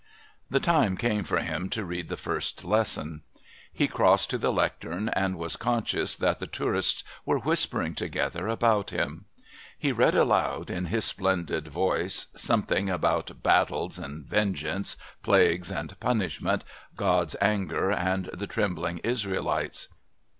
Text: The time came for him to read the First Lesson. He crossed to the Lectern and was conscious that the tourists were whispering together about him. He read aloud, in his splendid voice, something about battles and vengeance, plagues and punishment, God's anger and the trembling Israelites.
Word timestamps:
The 0.49 0.59
time 0.59 0.97
came 0.97 1.23
for 1.23 1.41
him 1.41 1.69
to 1.69 1.85
read 1.85 2.09
the 2.09 2.17
First 2.17 2.65
Lesson. 2.65 3.21
He 3.71 3.87
crossed 3.87 4.31
to 4.31 4.39
the 4.39 4.51
Lectern 4.51 5.09
and 5.09 5.37
was 5.37 5.55
conscious 5.55 6.15
that 6.15 6.39
the 6.39 6.47
tourists 6.47 7.03
were 7.23 7.37
whispering 7.37 7.93
together 7.93 8.47
about 8.47 8.89
him. 8.89 9.25
He 9.77 9.91
read 9.91 10.15
aloud, 10.15 10.71
in 10.71 10.87
his 10.87 11.05
splendid 11.05 11.67
voice, 11.67 12.29
something 12.35 12.89
about 12.89 13.43
battles 13.43 13.99
and 13.99 14.25
vengeance, 14.25 14.97
plagues 15.21 15.69
and 15.71 15.99
punishment, 15.99 16.63
God's 16.95 17.35
anger 17.39 17.91
and 17.91 18.25
the 18.33 18.47
trembling 18.47 18.97
Israelites. 19.03 19.87